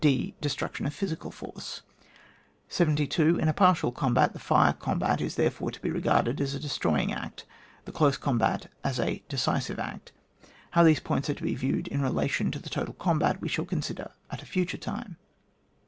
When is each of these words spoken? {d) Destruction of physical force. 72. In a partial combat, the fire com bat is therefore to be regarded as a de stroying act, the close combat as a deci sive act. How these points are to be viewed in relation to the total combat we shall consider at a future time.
{d) 0.03 0.33
Destruction 0.41 0.87
of 0.87 0.95
physical 0.95 1.29
force. 1.29 1.83
72. 2.69 3.37
In 3.37 3.47
a 3.47 3.53
partial 3.53 3.91
combat, 3.91 4.33
the 4.33 4.39
fire 4.39 4.73
com 4.73 4.97
bat 4.97 5.21
is 5.21 5.35
therefore 5.35 5.69
to 5.69 5.79
be 5.79 5.91
regarded 5.91 6.41
as 6.41 6.55
a 6.55 6.59
de 6.59 6.67
stroying 6.67 7.13
act, 7.15 7.45
the 7.85 7.91
close 7.91 8.17
combat 8.17 8.65
as 8.83 8.99
a 8.99 9.21
deci 9.29 9.61
sive 9.61 9.77
act. 9.77 10.11
How 10.71 10.81
these 10.83 10.99
points 11.01 11.29
are 11.29 11.35
to 11.35 11.43
be 11.43 11.53
viewed 11.53 11.87
in 11.87 12.01
relation 12.01 12.49
to 12.49 12.57
the 12.57 12.67
total 12.67 12.95
combat 12.95 13.41
we 13.41 13.47
shall 13.47 13.65
consider 13.65 14.09
at 14.31 14.41
a 14.41 14.47
future 14.47 14.75
time. 14.77 15.17